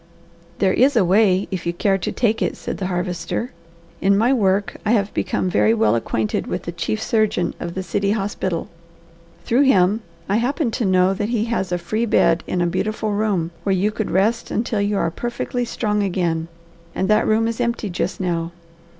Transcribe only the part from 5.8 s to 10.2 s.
acquainted with the chief surgeon of the city hospital. Through him